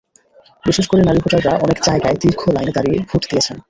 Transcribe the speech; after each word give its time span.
বিশেষ 0.63 0.85
করে 0.87 1.01
নারী 1.03 1.19
ভোটাররা 1.23 1.53
অনেক 1.65 1.77
জায়গায় 1.87 2.17
দীর্ঘ 2.21 2.41
লাইনে 2.55 2.75
দাঁড়িয়ে 2.77 2.97
ভোট 3.09 3.21
দিয়েছেন। 3.29 3.57